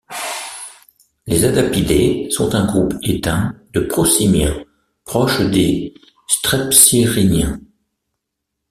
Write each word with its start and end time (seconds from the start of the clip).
Les 1.27 1.45
adapidés 1.45 2.27
sont 2.31 2.55
un 2.55 2.65
groupe 2.65 2.95
éteint 3.03 3.53
de 3.71 3.81
prosimiens, 3.81 4.65
proches 5.05 5.41
des 5.51 5.93
strepsirrhiniens. 6.27 7.59